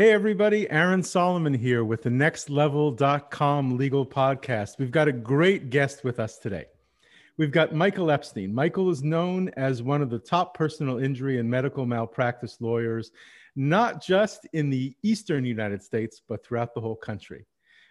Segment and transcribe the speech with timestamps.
[0.00, 0.66] Hey, everybody.
[0.70, 4.78] Aaron Solomon here with the nextlevel.com legal podcast.
[4.78, 6.64] We've got a great guest with us today.
[7.36, 8.54] We've got Michael Epstein.
[8.54, 13.10] Michael is known as one of the top personal injury and medical malpractice lawyers,
[13.56, 17.44] not just in the Eastern United States, but throughout the whole country.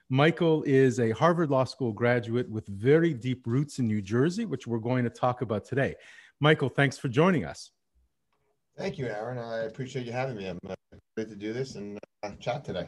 [0.09, 4.65] Michael is a Harvard Law School graduate with very deep roots in New Jersey, which
[4.65, 5.93] we're going to talk about today.
[6.39, 7.69] Michael, thanks for joining us.
[8.79, 9.37] Thank you, Aaron.
[9.37, 10.47] I appreciate you having me.
[10.47, 10.57] I'm
[11.25, 12.87] to do this and uh, chat today.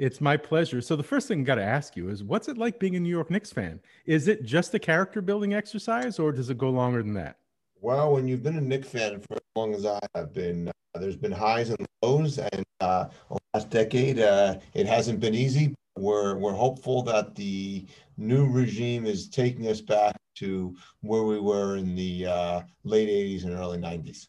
[0.00, 0.80] It's my pleasure.
[0.80, 3.00] So the first thing I got to ask you is, what's it like being a
[3.00, 3.80] New York Knicks fan?
[4.06, 7.36] Is it just a character building exercise, or does it go longer than that?
[7.82, 10.98] Well, when you've been a Knicks fan for as long as I have been, uh,
[10.98, 13.08] there's been highs and lows, and uh,
[13.52, 15.74] last decade uh, it hasn't been easy.
[15.98, 17.86] We're we're hopeful that the
[18.16, 23.44] new regime is taking us back to where we were in the uh, late '80s
[23.44, 24.28] and early '90s.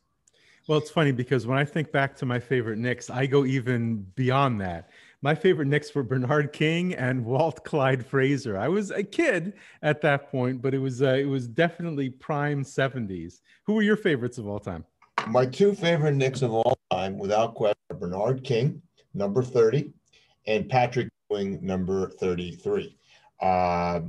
[0.72, 4.06] Well, it's funny because when I think back to my favorite Knicks, I go even
[4.16, 4.90] beyond that.
[5.22, 8.58] My favorite Knicks were Bernard King and Walt Clyde Frazier.
[8.58, 12.64] I was a kid at that point, but it was uh, it was definitely prime
[12.64, 13.42] '70s.
[13.66, 14.86] Who were your favorites of all time?
[15.28, 18.82] My two favorite Knicks of all time, without question, Bernard King,
[19.14, 19.92] number 30,
[20.48, 22.98] and Patrick Ewing, number 33.
[23.42, 24.00] Uh,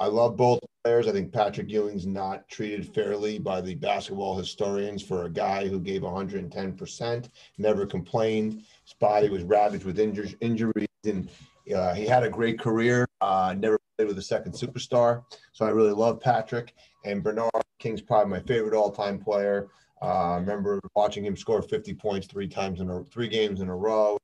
[0.00, 1.06] I love both players.
[1.06, 5.80] I think Patrick Ewing's not treated fairly by the basketball historians for a guy who
[5.80, 8.62] gave 110%, never complained.
[8.84, 11.28] His body was ravaged with injuries, injuries and
[11.74, 13.08] uh, he had a great career.
[13.20, 15.22] Uh, never played with a second superstar.
[15.52, 16.74] So I really love Patrick.
[17.04, 19.68] And Bernard King's probably my favorite all-time player.
[20.02, 23.68] Uh, I remember watching him score 50 points three times in a, three games in
[23.68, 24.18] a row.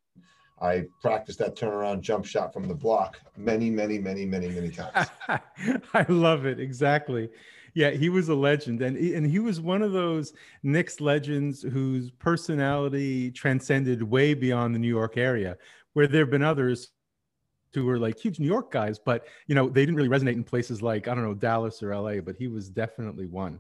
[0.63, 5.09] I practiced that turnaround jump shot from the block many, many, many, many, many times.
[5.29, 6.61] I love it.
[6.61, 7.29] Exactly.
[7.75, 12.11] Yeah, he was a legend, and and he was one of those Knicks legends whose
[12.11, 15.56] personality transcended way beyond the New York area,
[15.95, 16.91] where there have been others
[17.72, 20.45] who were like huge New York guys, but you know they didn't really resonate in
[20.45, 23.59] places like I don't know Dallas or LA, but he was definitely one.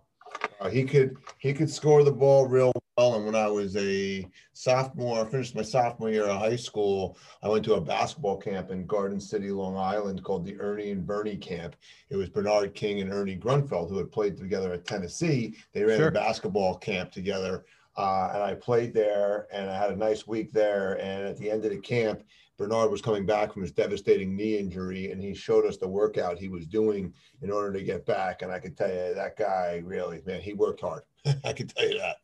[0.62, 3.14] Uh, he could he could score the ball real well.
[3.16, 7.48] And when I was a sophomore, I finished my sophomore year of high school, I
[7.48, 11.36] went to a basketball camp in Garden City, Long Island, called the Ernie and Bernie
[11.36, 11.74] Camp.
[12.10, 15.56] It was Bernard King and Ernie Grunfeld who had played together at Tennessee.
[15.72, 16.08] They ran sure.
[16.08, 17.64] a basketball camp together.
[17.96, 20.94] Uh, and I played there, and I had a nice week there.
[20.94, 22.22] And at the end of the camp,
[22.62, 26.38] Bernard was coming back from his devastating knee injury, and he showed us the workout
[26.38, 28.42] he was doing in order to get back.
[28.42, 31.02] And I can tell you that guy really, man, he worked hard.
[31.44, 32.18] I can tell you that.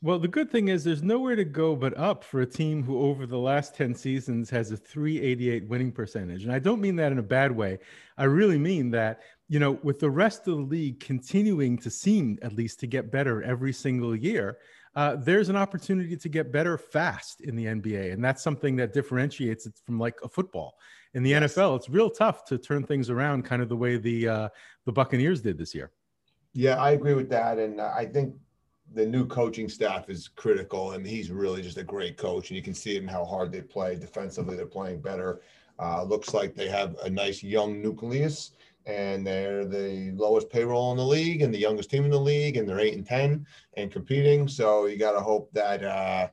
[0.00, 3.00] Well, the good thing is there's nowhere to go but up for a team who,
[3.00, 6.44] over the last 10 seasons, has a 388 winning percentage.
[6.44, 7.80] And I don't mean that in a bad way.
[8.16, 12.38] I really mean that, you know, with the rest of the league continuing to seem
[12.40, 14.58] at least to get better every single year,
[14.94, 18.12] uh, there's an opportunity to get better fast in the NBA.
[18.12, 20.74] And that's something that differentiates it from like a football.
[21.14, 21.54] In the yes.
[21.54, 24.48] NFL, it's real tough to turn things around kind of the way the, uh,
[24.84, 25.90] the Buccaneers did this year.
[26.54, 27.58] Yeah, I agree with that.
[27.58, 28.34] And uh, I think
[28.94, 32.50] the new coaching staff is critical, and he's really just a great coach.
[32.50, 34.56] And you can see him how hard they play defensively.
[34.56, 35.40] They're playing better.
[35.78, 38.52] Uh, looks like they have a nice young nucleus
[38.86, 42.56] and they're the lowest payroll in the league and the youngest team in the league,
[42.56, 44.48] and they're eight and ten and competing.
[44.48, 46.28] So you got to hope that uh,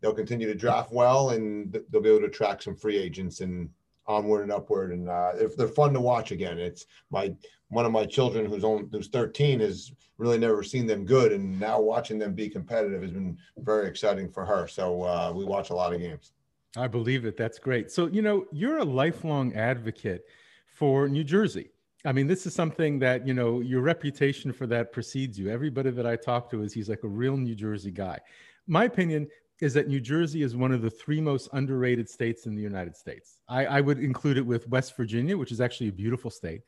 [0.00, 3.70] they'll continue to draft well, and they'll be able to attract some free agents and
[4.06, 4.92] onward and upward.
[4.92, 7.34] And uh, if they're fun to watch again, it's my
[7.68, 11.80] one of my children who's who's 13 has really never seen them good, and now
[11.80, 14.68] watching them be competitive has been very exciting for her.
[14.68, 16.32] So uh, we watch a lot of games.
[16.76, 17.36] I believe it.
[17.36, 17.90] That's great.
[17.90, 20.24] So you know, you're a lifelong advocate
[20.66, 21.70] for New Jersey
[22.04, 25.48] I mean, this is something that, you know, your reputation for that precedes you.
[25.48, 28.18] Everybody that I talk to is he's like a real New Jersey guy.
[28.66, 29.26] My opinion
[29.60, 32.96] is that New Jersey is one of the three most underrated states in the United
[32.96, 33.38] States.
[33.48, 36.60] I, I would include it with West Virginia, which is actually a beautiful state,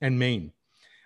[0.00, 0.52] and Maine.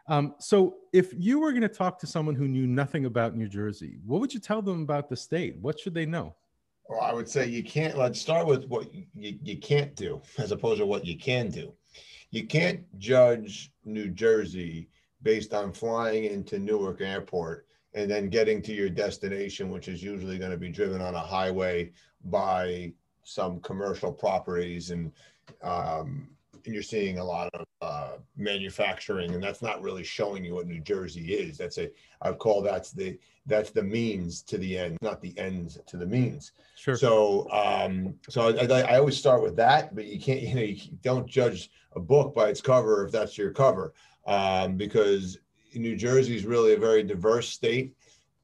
[0.09, 3.47] Um, so, if you were going to talk to someone who knew nothing about New
[3.47, 5.57] Jersey, what would you tell them about the state?
[5.61, 6.35] What should they know?
[6.89, 7.97] Well, I would say you can't.
[7.97, 11.75] Let's start with what you, you can't do, as opposed to what you can do
[12.31, 14.89] you can't judge New Jersey
[15.23, 20.39] based on flying into Newark Airport and then getting to your destination, which is usually
[20.39, 21.91] going to be driven on a highway
[22.25, 22.93] by
[23.25, 25.13] some commercial properties and
[25.63, 26.29] um,
[26.65, 30.67] and you're seeing a lot of uh, manufacturing, and that's not really showing you what
[30.67, 31.59] New Jersey is.
[31.59, 31.91] That's a
[32.23, 36.07] I call that's the that's the means to the end, not the ends to the
[36.07, 36.53] means.
[36.77, 36.97] Sure.
[36.97, 40.63] So um, so I, I, I always start with that, but you can't you know
[40.63, 43.95] you don't judge a book by its cover if that's your cover,
[44.27, 45.39] um, because
[45.75, 47.95] New Jersey is really a very diverse state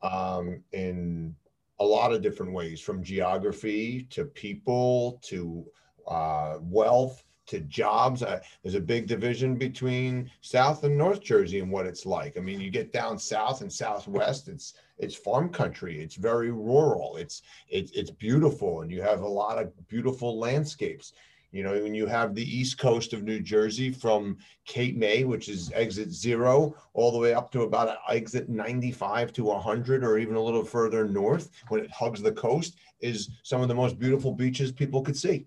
[0.02, 1.34] um, in
[1.80, 5.64] a lot of different ways from geography to people to
[6.06, 8.22] uh, wealth to jobs.
[8.22, 12.36] Uh, there's a big division between South and North Jersey and what it's like.
[12.36, 16.00] I mean, you get down south and southwest, it's it's farm country.
[16.00, 17.16] It's very rural.
[17.16, 21.12] It's it's it's beautiful, and you have a lot of beautiful landscapes.
[21.54, 25.48] You know, when you have the east coast of New Jersey from Cape May, which
[25.48, 30.34] is exit zero, all the way up to about exit 95 to 100, or even
[30.34, 34.32] a little further north, when it hugs the coast, is some of the most beautiful
[34.32, 35.46] beaches people could see.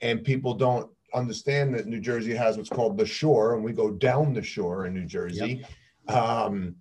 [0.00, 3.90] And people don't understand that New Jersey has what's called the shore, and we go
[3.90, 5.64] down the shore in New Jersey.
[6.08, 6.16] Yep.
[6.16, 6.76] Um,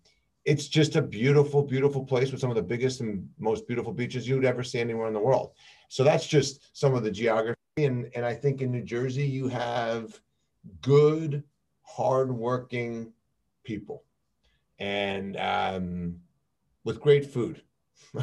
[0.46, 4.28] it's just a beautiful, beautiful place with some of the biggest and most beautiful beaches
[4.28, 5.52] you'd ever see anywhere in the world.
[5.90, 7.58] So that's just some of the geography.
[7.78, 10.20] And, and I think in New Jersey, you have
[10.82, 11.44] good,
[11.82, 13.12] hardworking
[13.66, 14.04] people
[14.80, 16.16] and um,
[16.86, 17.62] with great food.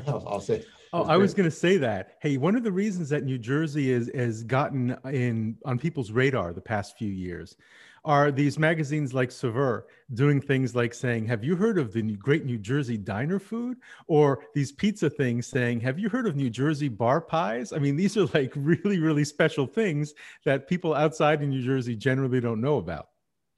[0.06, 2.18] I'll, I'll say Oh, I was going to say that.
[2.20, 6.52] Hey, one of the reasons that New Jersey is has gotten in on people's radar
[6.52, 7.56] the past few years
[8.04, 12.44] are these magazines like Saveur doing things like saying, "Have you heard of the great
[12.44, 16.88] New Jersey diner food?" Or these pizza things saying, "Have you heard of New Jersey
[16.88, 21.50] bar pies?" I mean, these are like really, really special things that people outside in
[21.50, 23.08] New Jersey generally don't know about.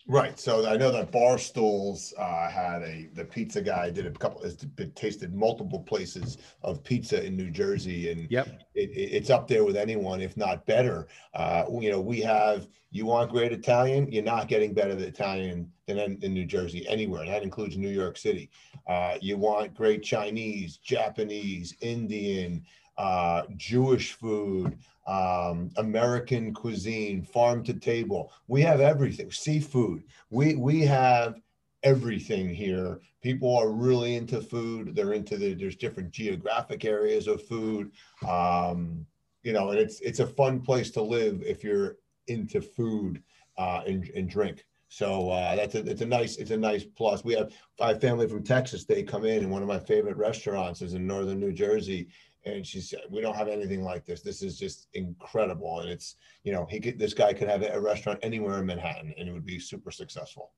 [0.08, 0.38] Right.
[0.38, 4.56] So I know that Barstool's uh, had a the pizza guy did a couple has
[4.94, 9.64] tasted multiple places of pizza in New Jersey, and yep, it, it, it's up there
[9.64, 11.08] with anyone, if not better.
[11.34, 15.72] Uh, you know, we have you want great Italian, you're not getting better than Italian
[15.86, 17.24] than in, in New Jersey anywhere.
[17.26, 18.50] That includes New York City.
[18.86, 22.64] Uh, you want great Chinese, Japanese, Indian,
[22.98, 28.32] uh, Jewish food um, American cuisine, farm to table.
[28.48, 29.30] We have everything.
[29.30, 30.02] Seafood.
[30.30, 31.40] We we have
[31.82, 33.00] everything here.
[33.22, 34.96] People are really into food.
[34.96, 35.54] They're into the.
[35.54, 37.92] There's different geographic areas of food.
[38.28, 39.06] Um,
[39.44, 43.22] you know, and it's it's a fun place to live if you're into food
[43.56, 44.64] uh, and, and drink.
[44.88, 47.24] So uh, that's a it's a nice it's a nice plus.
[47.24, 48.84] We have five family from Texas.
[48.84, 52.08] They come in, and one of my favorite restaurants is in northern New Jersey,
[52.44, 54.22] and she said we don't have anything like this.
[54.22, 55.80] This is just incredible.
[55.80, 59.12] And it's you know he could this guy could have a restaurant anywhere in manhattan
[59.18, 60.52] and it would be super successful.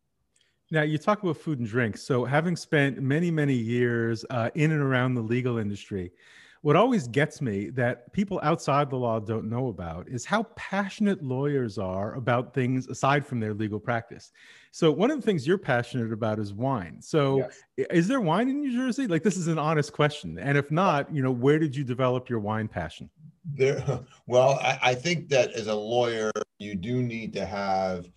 [0.71, 1.97] Now you talk about food and drink.
[1.97, 6.13] So having spent many many years uh, in and around the legal industry
[6.69, 11.25] what always gets me that people outside the law don't know about is how passionate
[11.25, 14.33] lawyers are about things aside from their legal practice.
[14.71, 17.01] So one of the things you're passionate about is wine.
[17.01, 17.39] So
[17.79, 17.89] yes.
[17.89, 19.07] is there wine in New Jersey?
[19.07, 20.39] Like this is an honest question.
[20.39, 23.09] And if not, you know, where did you develop your wine passion?
[23.47, 23.83] There
[24.27, 28.11] well, I, I think that as a lawyer, you do need to have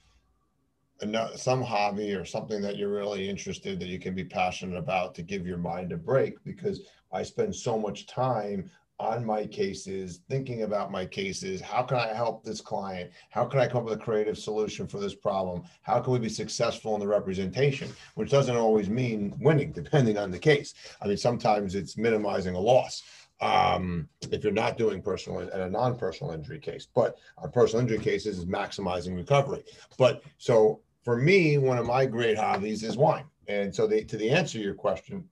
[1.35, 5.21] some hobby or something that you're really interested that you can be passionate about to
[5.23, 6.81] give your mind a break because
[7.11, 8.69] I spend so much time
[9.01, 11.59] on my cases, thinking about my cases.
[11.59, 13.09] How can I help this client?
[13.31, 15.63] How can I come up with a creative solution for this problem?
[15.81, 17.89] How can we be successful in the representation?
[18.13, 20.75] Which doesn't always mean winning, depending on the case.
[21.01, 23.01] I mean, sometimes it's minimizing a loss
[23.41, 26.87] um, if you're not doing personal and a non-personal injury case.
[26.93, 29.63] But on personal injury cases is maximizing recovery.
[29.97, 33.25] But so for me, one of my great hobbies is wine.
[33.47, 35.27] And so the, to the answer to your question,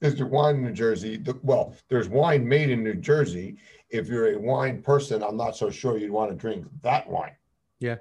[0.00, 1.16] is there wine in New Jersey?
[1.16, 3.56] The, well, there's wine made in New Jersey.
[3.90, 7.34] If you're a wine person, I'm not so sure you'd want to drink that wine.
[7.80, 7.96] Yeah.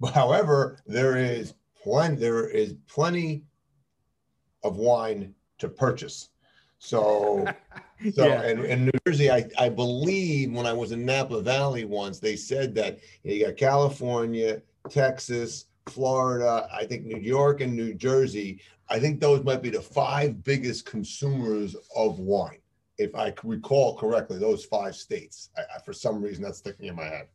[0.00, 3.44] But however, there is plenty there is plenty
[4.64, 6.30] of wine to purchase.
[6.78, 7.46] So
[8.14, 8.42] so yeah.
[8.42, 12.34] and in New Jersey, I, I believe when I was in Napa Valley once, they
[12.36, 18.60] said that you got California, Texas, Florida, I think New York and New Jersey.
[18.92, 22.58] I think those might be the five biggest consumers of wine,
[22.98, 24.38] if I recall correctly.
[24.38, 25.48] Those five states.
[25.56, 27.28] I, I, for some reason, that's sticking in my head.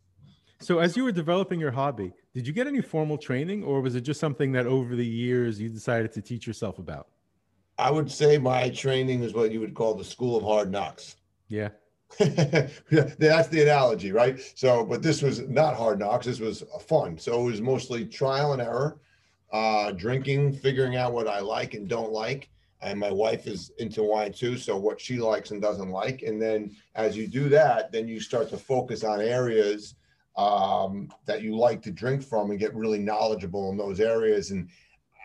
[0.59, 3.95] So, as you were developing your hobby, did you get any formal training, or was
[3.95, 7.07] it just something that over the years you decided to teach yourself about?
[7.79, 11.15] I would say my training is what you would call the school of hard knocks.
[11.47, 11.69] Yeah.
[12.19, 14.39] That's the analogy, right?
[14.53, 16.27] So, but this was not hard knocks.
[16.27, 17.17] This was fun.
[17.17, 18.99] So it was mostly trial and error,
[19.51, 22.49] uh, drinking, figuring out what I like and don't like.
[22.81, 24.57] And my wife is into wine too.
[24.57, 26.21] So what she likes and doesn't like.
[26.21, 29.95] And then as you do that, then you start to focus on areas
[30.35, 34.51] um, that you like to drink from and get really knowledgeable in those areas.
[34.51, 34.69] And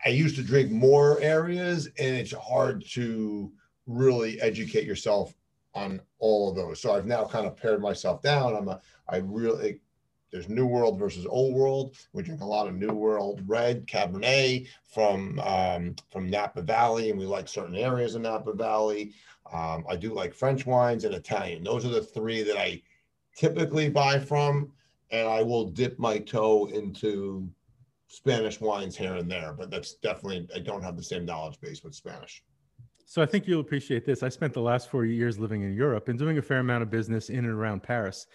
[0.05, 3.51] I used to drink more areas and it's hard to
[3.85, 5.33] really educate yourself
[5.75, 6.81] on all of those.
[6.81, 8.55] So I've now kind of pared myself down.
[8.55, 9.79] I'm a, I really,
[10.33, 11.95] there's New World versus Old World.
[12.11, 17.19] We drink a lot of New World red Cabernet from um, from Napa Valley, and
[17.19, 19.13] we like certain areas of Napa Valley.
[19.53, 21.63] Um, I do like French wines and Italian.
[21.63, 22.81] Those are the three that I
[23.37, 24.71] typically buy from,
[25.11, 27.47] and I will dip my toe into
[28.07, 29.53] Spanish wines here and there.
[29.53, 32.43] But that's definitely I don't have the same knowledge base with Spanish.
[33.05, 34.23] So I think you'll appreciate this.
[34.23, 36.89] I spent the last four years living in Europe and doing a fair amount of
[36.89, 38.25] business in and around Paris.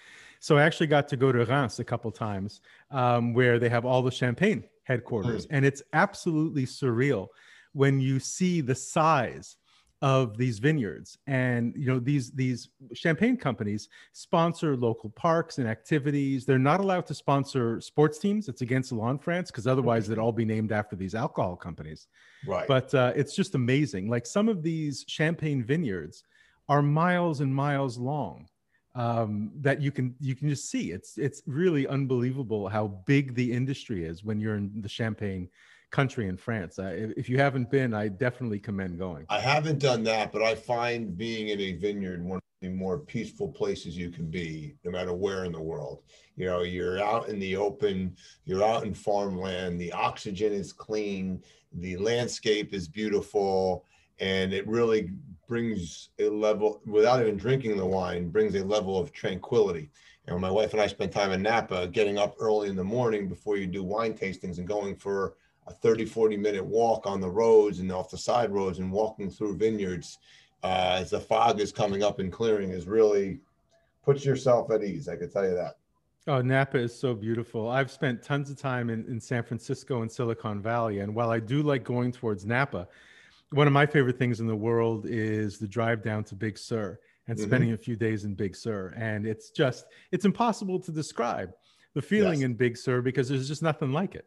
[0.40, 3.84] So I actually got to go to Reims a couple times, um, where they have
[3.84, 5.50] all the champagne headquarters, mm.
[5.50, 7.28] and it's absolutely surreal
[7.72, 9.56] when you see the size
[10.00, 11.18] of these vineyards.
[11.26, 16.44] And you know these these champagne companies sponsor local parks and activities.
[16.44, 18.48] They're not allowed to sponsor sports teams.
[18.48, 21.56] It's against the law in france because otherwise they'd all be named after these alcohol
[21.56, 22.06] companies.
[22.46, 22.68] Right.
[22.68, 24.08] But uh, it's just amazing.
[24.08, 26.24] Like some of these champagne vineyards
[26.68, 28.46] are miles and miles long
[28.94, 33.52] um, that you can you can just see it's it's really unbelievable how big the
[33.52, 35.48] industry is when you're in the champagne
[35.90, 36.78] country in France.
[36.78, 39.24] Uh, if you haven't been, I definitely commend going.
[39.28, 42.98] I haven't done that, but I find being in a vineyard one of the more
[42.98, 46.02] peaceful places you can be, no matter where in the world.
[46.36, 51.42] You know, you're out in the open, you're out in farmland, the oxygen is clean,
[51.72, 53.84] the landscape is beautiful,
[54.20, 55.10] and it really
[55.48, 59.90] brings a level, without even drinking the wine, brings a level of tranquility.
[60.26, 62.84] And when my wife and I spent time in Napa, getting up early in the
[62.84, 65.34] morning before you do wine tastings and going for
[65.66, 69.30] a 30, 40 minute walk on the roads and off the side roads and walking
[69.30, 70.18] through vineyards
[70.62, 73.40] uh, as the fog is coming up and clearing is really
[74.04, 75.08] puts yourself at ease.
[75.08, 75.78] I can tell you that.
[76.26, 77.70] Oh, Napa is so beautiful.
[77.70, 80.98] I've spent tons of time in, in San Francisco and Silicon Valley.
[80.98, 82.86] And while I do like going towards Napa,
[83.50, 86.98] one of my favorite things in the world is the drive down to Big Sur
[87.26, 87.46] and mm-hmm.
[87.46, 88.94] spending a few days in Big Sur.
[88.96, 91.52] And it's just, it's impossible to describe
[91.94, 92.46] the feeling yes.
[92.46, 94.26] in Big Sur because there's just nothing like it.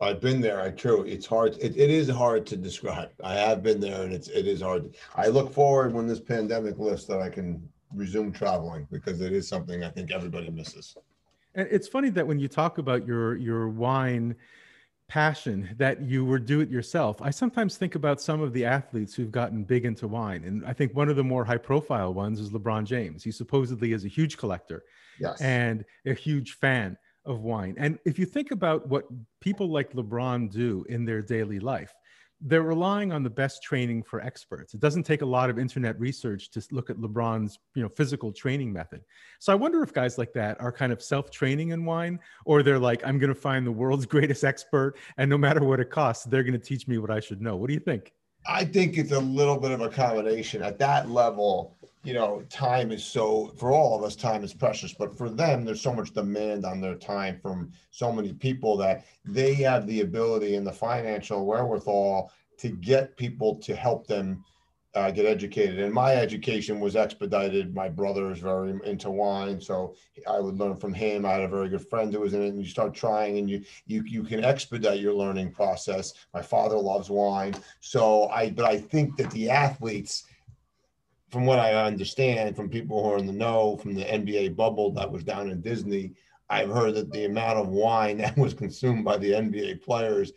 [0.00, 0.60] I've been there.
[0.60, 1.02] I true.
[1.02, 1.56] It's hard.
[1.60, 3.10] It, it is hard to describe.
[3.22, 4.94] I have been there, and it's it is hard.
[5.16, 9.48] I look forward when this pandemic lifts that I can resume traveling because it is
[9.48, 10.96] something I think everybody misses.
[11.56, 14.36] And it's funny that when you talk about your your wine
[15.08, 17.20] passion that you were do it yourself.
[17.22, 20.44] I sometimes think about some of the athletes who've gotten big into wine.
[20.44, 23.24] And I think one of the more high profile ones is LeBron James.
[23.24, 24.84] He supposedly is a huge collector
[25.18, 25.40] yes.
[25.40, 27.74] and a huge fan of wine.
[27.78, 29.04] And if you think about what
[29.40, 31.92] people like LeBron do in their daily life,
[32.40, 34.74] they're relying on the best training for experts.
[34.74, 38.32] It doesn't take a lot of internet research to look at LeBron's, you know, physical
[38.32, 39.02] training method.
[39.40, 42.78] So I wonder if guys like that are kind of self-training in wine, or they're
[42.78, 46.24] like, I'm going to find the world's greatest expert, and no matter what it costs,
[46.24, 47.56] they're going to teach me what I should know.
[47.56, 48.12] What do you think?
[48.46, 52.92] I think it's a little bit of a combination at that level you know, time
[52.92, 56.12] is so for all of us, time is precious, but for them, there's so much
[56.12, 60.72] demand on their time from so many people that they have the ability and the
[60.72, 64.44] financial wherewithal to get people to help them
[64.94, 65.78] uh, get educated.
[65.80, 67.74] And my education was expedited.
[67.74, 69.94] My brother is very into wine, so
[70.26, 71.26] I would learn from him.
[71.26, 73.50] I had a very good friend who was in it, and you start trying, and
[73.50, 76.14] you you you can expedite your learning process.
[76.32, 78.50] My father loves wine, so I.
[78.50, 80.24] But I think that the athletes
[81.30, 84.92] from what I understand from people who are in the know from the NBA bubble
[84.92, 86.12] that was down in Disney,
[86.50, 90.32] I've heard that the amount of wine that was consumed by the NBA players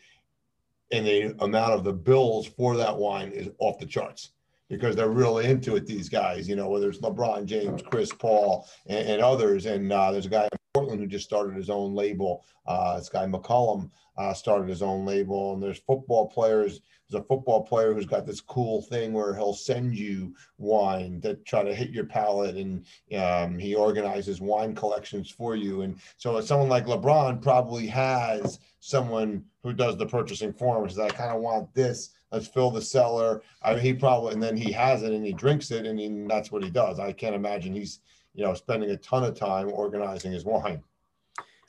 [0.92, 4.32] and the amount of the bills for that wine is off the charts
[4.70, 5.86] because they're really into it.
[5.86, 9.66] These guys, you know, whether it's LeBron James, Chris Paul, and, and others.
[9.66, 12.46] And uh, there's a guy Portland who just started his own label.
[12.66, 17.26] Uh, this guy McCollum uh, started his own label, and there's football players there's a
[17.26, 21.76] football player who's got this cool thing where he'll send you wine that try to
[21.76, 22.86] hit your palate, and
[23.20, 25.82] um, he organizes wine collections for you.
[25.82, 30.90] And so, someone like LeBron probably has someone who does the purchasing for him.
[30.90, 32.12] Says, "I kind of want this.
[32.32, 35.34] Let's fill the cellar." I mean, he probably, and then he has it and he
[35.34, 37.00] drinks it, and he, that's what he does.
[37.00, 38.00] I can't imagine he's,
[38.34, 40.82] you know, spending a ton of time organizing his wine.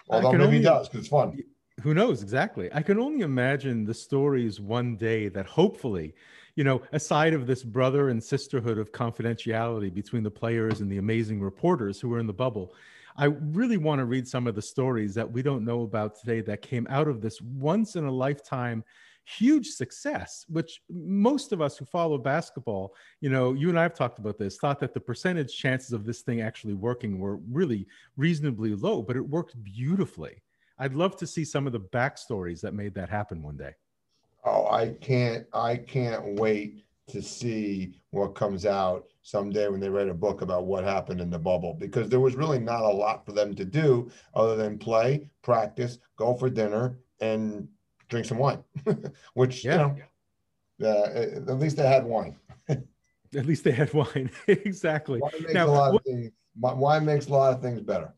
[0.08, 1.38] Although maybe only, he does because it's fun.
[1.82, 2.22] Who knows?
[2.22, 2.70] Exactly.
[2.72, 6.14] I can only imagine the stories one day that hopefully
[6.54, 10.98] you know aside of this brother and sisterhood of confidentiality between the players and the
[10.98, 12.74] amazing reporters who were in the bubble
[13.16, 16.40] i really want to read some of the stories that we don't know about today
[16.40, 18.84] that came out of this once in a lifetime
[19.24, 23.94] huge success which most of us who follow basketball you know you and i have
[23.94, 27.86] talked about this thought that the percentage chances of this thing actually working were really
[28.16, 30.42] reasonably low but it worked beautifully
[30.82, 33.72] I'd love to see some of the backstories that made that happen one day.
[34.44, 40.08] Oh, I can't I can't wait to see what comes out someday when they write
[40.08, 43.24] a book about what happened in the bubble because there was really not a lot
[43.24, 47.68] for them to do other than play, practice, go for dinner, and
[48.12, 48.62] drink some wine,
[49.34, 49.72] which yeah.
[49.72, 50.04] you
[50.78, 52.36] know, uh, at least they had wine.
[52.68, 54.30] at least they had wine.
[54.46, 55.18] exactly.
[55.18, 58.14] Wine makes, now, a lot of things, wine makes a lot of things better.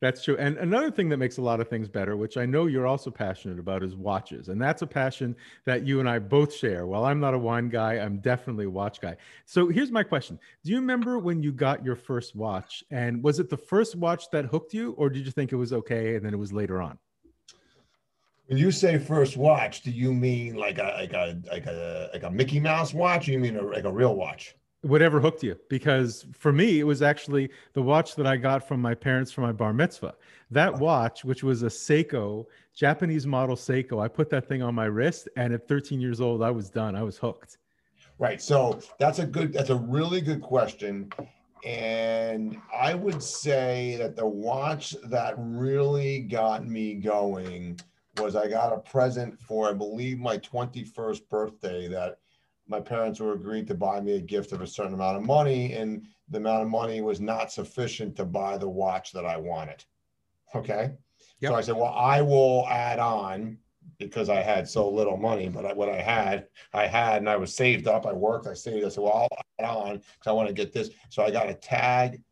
[0.00, 0.36] That's true.
[0.36, 3.10] And another thing that makes a lot of things better, which I know you're also
[3.10, 4.48] passionate about, is watches.
[4.48, 6.86] And that's a passion that you and I both share.
[6.86, 9.16] While I'm not a wine guy, I'm definitely a watch guy.
[9.44, 12.84] So here's my question Do you remember when you got your first watch?
[12.92, 15.72] And was it the first watch that hooked you, or did you think it was
[15.72, 16.98] okay and then it was later on?
[18.48, 22.22] When you say first watch, do you mean like a like a like a like
[22.22, 23.28] a Mickey Mouse watch?
[23.28, 24.54] Or you mean a, like a real watch?
[24.82, 28.80] whatever hooked you because for me it was actually the watch that i got from
[28.80, 30.14] my parents for my bar mitzvah
[30.52, 32.44] that watch which was a seiko
[32.76, 36.44] japanese model seiko i put that thing on my wrist and at 13 years old
[36.44, 37.58] i was done i was hooked
[38.20, 41.10] right so that's a good that's a really good question
[41.64, 47.76] and i would say that the watch that really got me going
[48.20, 52.18] was i got a present for i believe my 21st birthday that
[52.68, 55.72] my parents were agreed to buy me a gift of a certain amount of money,
[55.72, 59.84] and the amount of money was not sufficient to buy the watch that I wanted.
[60.54, 60.92] Okay.
[61.40, 61.50] Yep.
[61.50, 63.56] So I said, well, I will add on
[63.98, 67.36] because I had so little money, but I, what I had, I had, and I
[67.36, 68.06] was saved up.
[68.06, 68.84] I worked, I saved.
[68.84, 70.90] I said, well, I'll add on because I want to get this.
[71.08, 72.22] So I got a tag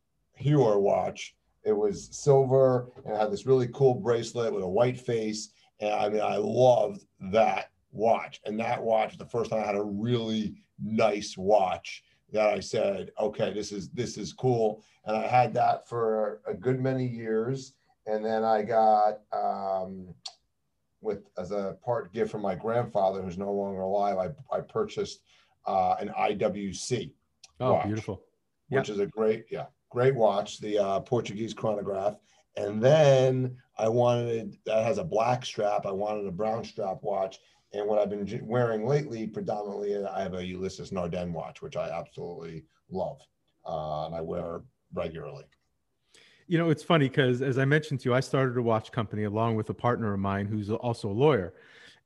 [0.40, 1.34] Heuer watch.
[1.64, 5.50] It was silver and had this really cool bracelet with a white face.
[5.80, 8.40] And I mean, I loved that watch.
[8.44, 12.02] And that watch, the first time I had a really nice watch
[12.32, 14.82] that I said, okay, this is this is cool.
[15.04, 17.74] And I had that for a good many years.
[18.06, 20.14] And then I got um,
[21.00, 24.18] with as a part gift from my grandfather, who's no longer alive.
[24.18, 25.20] I, I purchased
[25.66, 27.12] uh, an IWC.
[27.60, 28.22] Oh, watch, beautiful!
[28.68, 30.60] Which is a great, yeah, great watch.
[30.60, 32.16] The uh, Portuguese chronograph.
[32.56, 35.86] And then I wanted that has a black strap.
[35.86, 37.38] I wanted a brown strap watch,
[37.72, 41.90] and what I've been wearing lately, predominantly, I have a Ulysse Nardin watch, which I
[41.90, 43.20] absolutely love,
[43.66, 44.62] uh, and I wear
[44.94, 45.44] regularly.
[46.46, 49.24] You know, it's funny because as I mentioned to you, I started a watch company
[49.24, 51.54] along with a partner of mine who's also a lawyer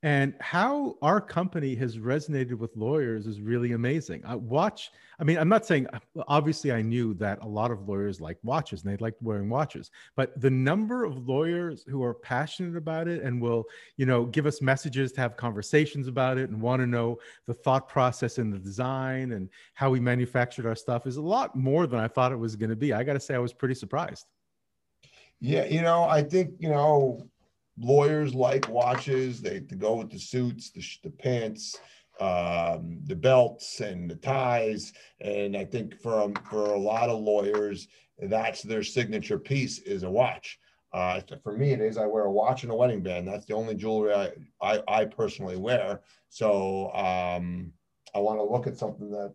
[0.03, 4.23] and how our company has resonated with lawyers is really amazing.
[4.25, 5.85] I watch, I mean, I'm not saying,
[6.27, 9.91] obviously, I knew that a lot of lawyers like watches and they like wearing watches,
[10.15, 13.65] but the number of lawyers who are passionate about it and will,
[13.97, 17.53] you know, give us messages to have conversations about it and want to know the
[17.53, 21.85] thought process and the design and how we manufactured our stuff is a lot more
[21.85, 22.91] than I thought it was going to be.
[22.91, 24.25] I got to say, I was pretty surprised.
[25.39, 27.27] Yeah, you know, I think, you know,
[27.81, 29.41] lawyers like watches.
[29.41, 31.79] They, they go with the suits, the, the pants,
[32.19, 34.93] um, the belts, and the ties.
[35.19, 37.87] And I think for um, for a lot of lawyers,
[38.19, 40.59] that's their signature piece is a watch.
[40.93, 41.97] Uh, for me, it is.
[41.97, 43.27] I wear a watch and a wedding band.
[43.27, 46.01] That's the only jewelry I I, I personally wear.
[46.29, 47.71] So um,
[48.13, 49.33] I want to look at something that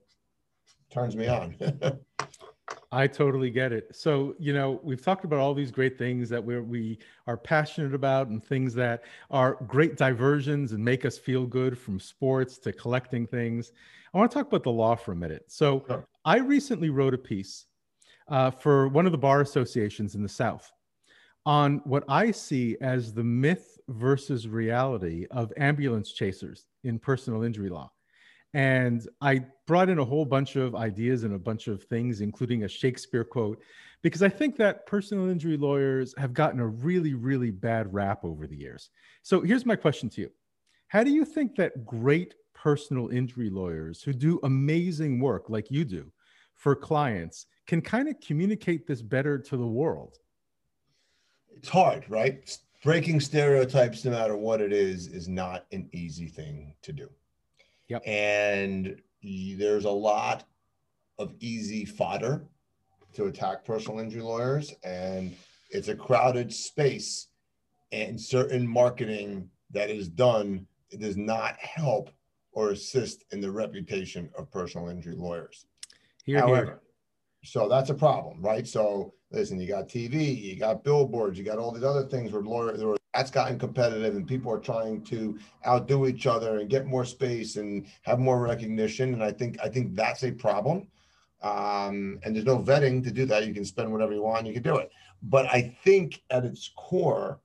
[0.90, 1.56] turns me on.
[2.92, 3.94] I totally get it.
[3.94, 7.94] So, you know, we've talked about all these great things that we're, we are passionate
[7.94, 12.72] about and things that are great diversions and make us feel good from sports to
[12.72, 13.72] collecting things.
[14.14, 15.44] I want to talk about the law for a minute.
[15.48, 16.06] So, sure.
[16.24, 17.66] I recently wrote a piece
[18.28, 20.72] uh, for one of the bar associations in the South
[21.44, 27.68] on what I see as the myth versus reality of ambulance chasers in personal injury
[27.68, 27.92] law.
[28.56, 32.64] And I brought in a whole bunch of ideas and a bunch of things, including
[32.64, 33.60] a Shakespeare quote,
[34.00, 38.46] because I think that personal injury lawyers have gotten a really, really bad rap over
[38.46, 38.88] the years.
[39.22, 40.30] So here's my question to you
[40.88, 45.84] How do you think that great personal injury lawyers who do amazing work like you
[45.84, 46.10] do
[46.54, 50.16] for clients can kind of communicate this better to the world?
[51.54, 52.58] It's hard, right?
[52.82, 57.10] Breaking stereotypes, no matter what it is, is not an easy thing to do.
[57.88, 58.02] Yep.
[58.06, 60.44] And there's a lot
[61.18, 62.46] of easy fodder
[63.14, 65.34] to attack personal injury lawyers, and
[65.70, 67.28] it's a crowded space.
[67.92, 70.66] And certain marketing that is done
[70.98, 72.10] does not help
[72.52, 75.66] or assist in the reputation of personal injury lawyers.
[76.24, 76.80] Here, However, here.
[77.44, 78.66] so that's a problem, right?
[78.66, 82.42] So listen, you got TV, you got billboards, you got all these other things where
[82.42, 82.82] lawyers
[83.16, 87.56] that's gotten competitive and people are trying to outdo each other and get more space
[87.56, 89.14] and have more recognition.
[89.14, 90.88] And I think I think that's a problem.
[91.42, 93.46] Um, and there's no vetting to do that.
[93.46, 94.90] You can spend whatever you want, you can do it.
[95.22, 97.40] But I think at its core,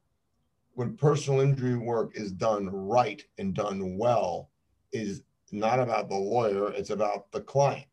[0.74, 4.50] when personal injury work is done right and done well,
[4.92, 7.86] is not about the lawyer, it's about the client.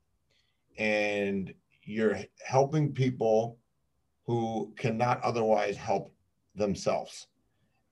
[0.79, 3.59] and you're helping people
[4.27, 6.14] who cannot otherwise help
[6.55, 7.29] themselves.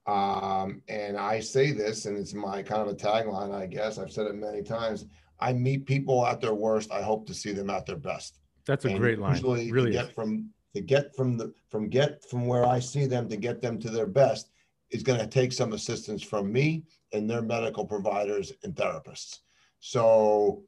[0.06, 3.98] Um, and I say this, and it's my kind of a tagline, I guess.
[3.98, 5.06] I've said it many times.
[5.40, 6.92] I meet people at their worst.
[6.92, 8.38] I hope to see them at their best.
[8.66, 9.34] That's a And great line.
[9.34, 13.06] Usually, really to get from to get from the from get from where I see
[13.06, 14.50] them to get them to their best
[14.90, 19.40] is going to take some assistance from me and their medical providers and therapists.
[19.80, 20.62] So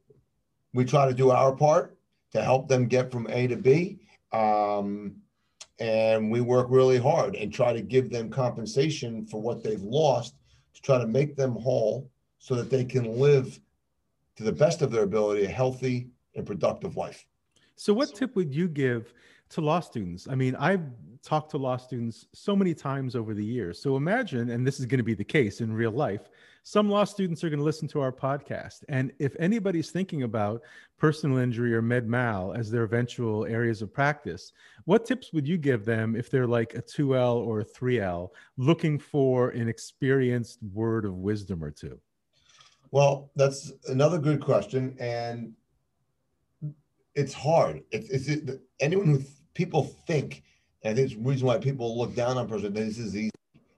[0.75, 1.97] we try to do our part
[2.33, 4.01] to help them get from A to B.
[4.33, 5.17] Um,
[5.79, 10.35] and we work really hard and try to give them compensation for what they've lost
[10.75, 13.59] to try to make them whole so that they can live
[14.37, 17.27] to the best of their ability a healthy and productive life.
[17.77, 19.13] So, what tip would you give
[19.51, 20.27] to law students?
[20.29, 20.83] I mean, I've
[21.29, 23.83] talked to law students so many times over the years.
[23.83, 26.31] So, imagine, and this is going to be the case in real life,
[26.63, 28.83] some law students are going to listen to our podcast.
[28.89, 30.63] And if anybody's thinking about
[30.97, 34.53] personal injury or med mal as their eventual areas of practice,
[34.87, 38.99] what tips would you give them if they're like a 2L or a 3L looking
[38.99, 42.01] for an experienced word of wisdom or two?
[42.91, 45.53] Well, that's another good question, and
[47.15, 47.83] it's hard.
[47.91, 49.21] It's, it's it, anyone who
[49.53, 50.43] people think,
[50.85, 52.73] I think it's the reason why people look down on person.
[52.73, 53.31] This is easy.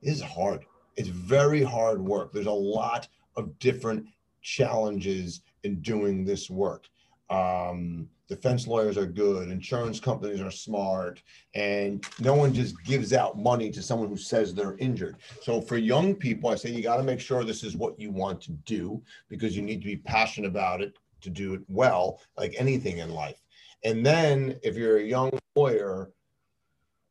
[0.02, 0.64] Is hard.
[0.96, 2.32] It's very hard work.
[2.32, 4.06] There's a lot of different
[4.42, 6.88] challenges in doing this work.
[7.28, 11.22] Um, defense lawyers are good, insurance companies are smart,
[11.54, 15.16] and no one just gives out money to someone who says they're injured.
[15.42, 18.10] So for young people, I say you got to make sure this is what you
[18.10, 22.20] want to do because you need to be passionate about it to do it well,
[22.36, 23.40] like anything in life.
[23.84, 26.10] And then if you're a young lawyer,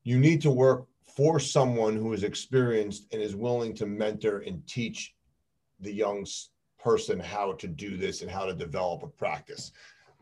[0.10, 4.65] you need to work for someone who is experienced and is willing to mentor and
[4.65, 5.13] teach
[5.82, 6.26] the young
[6.84, 9.72] person how to do this and how to develop a practice.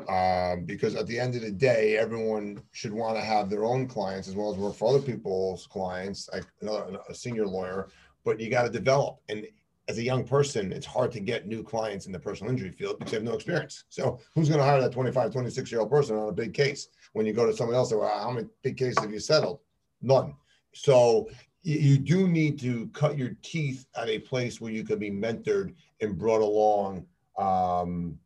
[0.09, 3.87] Um, because at the end of the day, everyone should want to have their own
[3.87, 7.87] clients as well as work for other people's clients, like another a senior lawyer.
[8.25, 9.47] But you got to develop, and
[9.87, 12.99] as a young person, it's hard to get new clients in the personal injury field
[12.99, 13.85] because you have no experience.
[13.87, 16.89] So who's going to hire that 25, 26 year old person on a big case
[17.13, 17.91] when you go to someone else?
[17.91, 19.61] and Well, how many big cases have you settled?
[20.01, 20.35] None.
[20.73, 21.29] So
[21.63, 25.73] you, do need to cut your teeth at a place where you can be mentored
[26.01, 27.05] and brought along
[27.37, 28.17] um,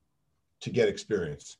[0.60, 1.57] to get experience.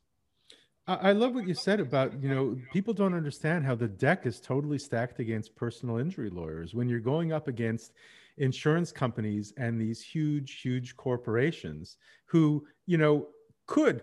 [0.88, 4.42] I love what you said about, you know, people don't understand how the deck is
[4.42, 6.74] totally stacked against personal injury lawyers.
[6.74, 7.94] When you're going up against
[8.38, 13.28] insurance companies and these huge, huge corporations who, you know,
[13.68, 14.02] could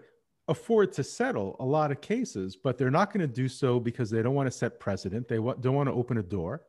[0.49, 4.11] afford to settle a lot of cases, but they're not going to do so because
[4.11, 5.29] they don't want to set precedent.
[5.29, 6.63] They don't want to open a door.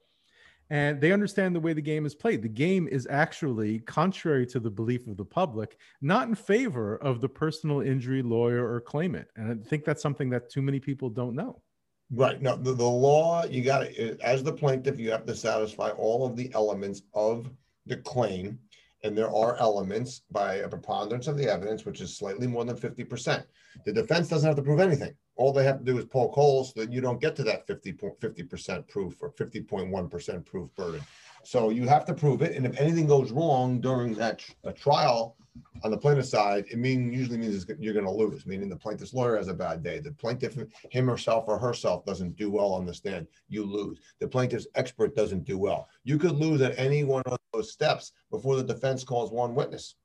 [0.72, 2.44] And they understand the way the game is played.
[2.44, 7.22] The game is actually, contrary to the belief of the public, not in favor of
[7.22, 9.28] the personal injury lawyer or claimant.
[9.36, 11.64] And I think that's something that too many people don't know.
[12.12, 12.40] Right.
[12.40, 16.26] No, the, the law, you got to, as the plaintiff, you have to satisfy all
[16.26, 17.50] of the elements of
[17.88, 18.60] the claim.
[19.04, 22.76] And there are elements by a preponderance of the evidence, which is slightly more than
[22.76, 23.44] 50%.
[23.86, 25.14] The defense doesn't have to prove anything.
[25.38, 27.66] All they have to do is poke holes so that you don't get to that
[27.66, 31.02] 50, 50% proof or 50.1% proof burden.
[31.44, 32.58] So you have to prove it.
[32.58, 34.44] And if anything goes wrong during that
[34.76, 35.38] trial
[35.84, 39.14] on the plaintiff's side, it mean usually means you're going to lose, meaning the plaintiff's
[39.14, 40.00] lawyer has a bad day.
[40.00, 40.58] The plaintiff,
[40.90, 44.00] him herself or herself, doesn't do well on the stand, you lose.
[44.20, 45.88] The plaintiff's expert doesn't do well.
[46.04, 49.96] You could lose at any one of those steps before the defense calls one witness.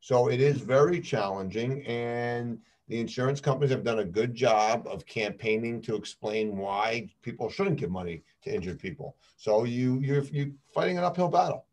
[0.00, 5.06] So it is very challenging, and the insurance companies have done a good job of
[5.06, 9.16] campaigning to explain why people shouldn't give money to injured people.
[9.36, 11.66] So you you're you fighting an uphill battle.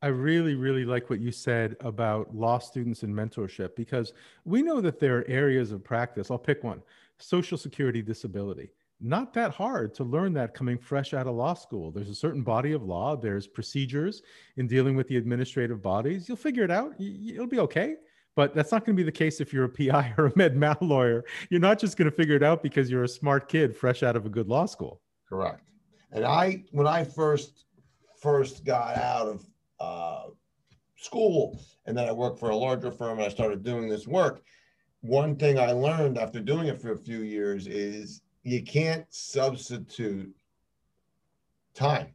[0.00, 4.12] I really, really like what you said about law students and mentorship because
[4.44, 6.30] we know that there are areas of practice.
[6.30, 6.82] I'll pick one
[7.18, 8.70] Social Security disability.
[9.00, 11.90] Not that hard to learn that coming fresh out of law school.
[11.90, 14.22] There's a certain body of law, there's procedures
[14.56, 16.28] in dealing with the administrative bodies.
[16.28, 17.96] You'll figure it out, it'll be okay.
[18.36, 20.56] But that's not going to be the case if you're a PI or a med
[20.56, 21.24] mal lawyer.
[21.50, 24.14] You're not just going to figure it out because you're a smart kid fresh out
[24.14, 25.00] of a good law school.
[25.28, 25.70] Correct.
[26.12, 27.64] And I, when I first
[28.20, 29.44] first got out of
[29.80, 30.24] uh,
[30.96, 34.42] school, and then I worked for a larger firm, and I started doing this work.
[35.00, 40.34] One thing I learned after doing it for a few years is you can't substitute
[41.74, 42.08] time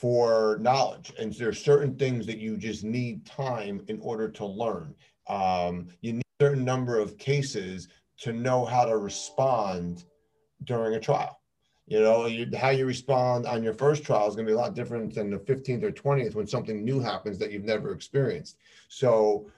[0.00, 4.94] for knowledge, and there's certain things that you just need time in order to learn.
[5.26, 10.04] Um, you need a certain number of cases to know how to respond
[10.64, 11.37] during a trial.
[11.88, 14.58] You know, you, how you respond on your first trial is going to be a
[14.58, 18.58] lot different than the 15th or 20th when something new happens that you've never experienced.
[18.88, 19.50] So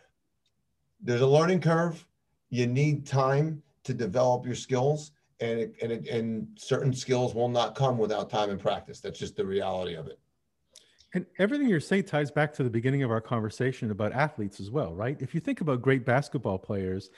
[1.01, 2.07] there's a learning curve.
[2.51, 3.63] You need time.
[3.85, 8.29] to develop your skills and it, and it, and certain skills will not come without
[8.29, 9.01] time and practice.
[9.01, 10.19] That's just the reality of it.
[11.15, 14.71] And everything you're saying ties back to the beginning of our conversation about athletes as
[14.71, 15.17] well, right?
[15.21, 17.11] If you think about great basketball players,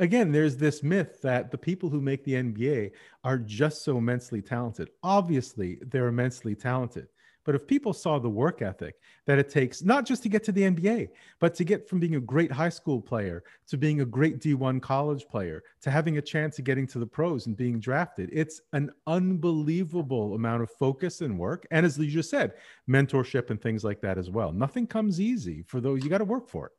[0.00, 2.90] again, there's this myth that the people who make the NBA
[3.22, 4.90] are just so immensely talented.
[5.02, 7.06] Obviously, they're immensely talented.
[7.44, 10.52] But if people saw the work ethic that it takes, not just to get to
[10.52, 11.08] the NBA,
[11.38, 14.82] but to get from being a great high school player to being a great D1
[14.82, 18.60] college player to having a chance of getting to the pros and being drafted, it's
[18.72, 21.66] an unbelievable amount of focus and work.
[21.70, 22.52] And as you just said,
[22.88, 24.52] mentorship and things like that as well.
[24.52, 26.72] Nothing comes easy for those, you got to work for it.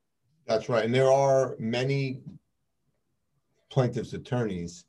[0.45, 0.86] That's right.
[0.86, 2.21] And there are many
[3.71, 4.86] plaintiffs' attorneys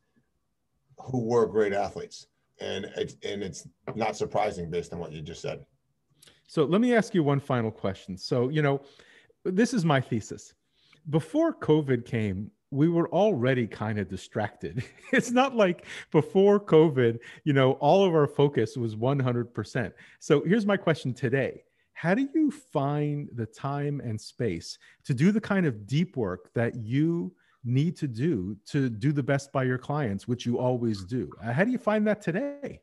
[0.98, 2.26] who were great athletes
[2.60, 5.64] and it's and it's not surprising based on what you just said.
[6.46, 8.16] So let me ask you one final question.
[8.18, 8.82] So you know,
[9.44, 10.52] this is my thesis.
[11.10, 14.84] Before COVID came, we were already kind of distracted.
[15.12, 19.92] It's not like before COVID, you know, all of our focus was 100%.
[20.20, 21.64] So here's my question today.
[21.92, 26.50] How do you find the time and space to do the kind of deep work
[26.54, 31.04] that you need to do to do the best by your clients, which you always
[31.04, 31.30] do.
[31.42, 32.80] Uh, how do you find that today?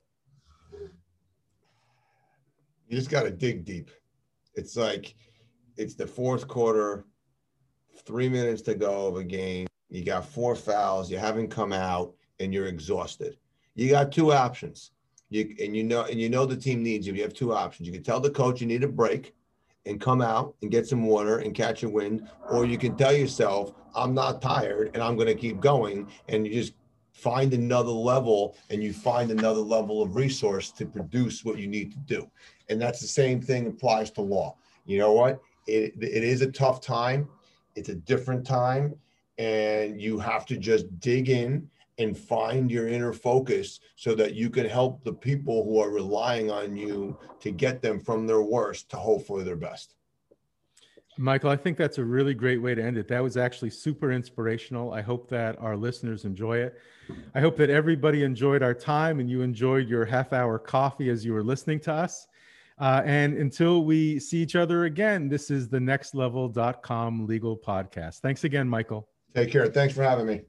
[2.87, 3.91] You just got to dig deep.
[4.55, 5.15] It's like
[5.77, 7.05] it's the fourth quarter,
[8.05, 9.67] three minutes to go of a game.
[9.89, 11.11] You got four fouls.
[11.11, 13.37] You haven't come out, and you're exhausted.
[13.75, 14.91] You got two options.
[15.29, 17.13] You and you know and you know the team needs you.
[17.13, 17.87] You have two options.
[17.87, 19.35] You can tell the coach you need a break,
[19.85, 23.13] and come out and get some water and catch a wind, or you can tell
[23.13, 26.07] yourself, I'm not tired and I'm going to keep going.
[26.27, 26.73] And you just
[27.11, 31.91] find another level and you find another level of resource to produce what you need
[31.91, 32.29] to do.
[32.69, 34.55] And that's the same thing applies to law.
[34.85, 35.39] You know what?
[35.67, 37.27] It, it is a tough time.
[37.75, 38.95] It's a different time.
[39.37, 44.49] And you have to just dig in and find your inner focus so that you
[44.49, 48.89] can help the people who are relying on you to get them from their worst
[48.89, 49.95] to hopefully their best.
[51.17, 53.09] Michael, I think that's a really great way to end it.
[53.09, 54.93] That was actually super inspirational.
[54.93, 56.79] I hope that our listeners enjoy it.
[57.35, 61.25] I hope that everybody enjoyed our time and you enjoyed your half hour coffee as
[61.25, 62.27] you were listening to us.
[62.79, 68.19] Uh, and until we see each other again, this is the nextlevel.com legal podcast.
[68.19, 69.09] Thanks again, Michael.
[69.35, 69.67] Take care.
[69.67, 70.41] Thanks for having me.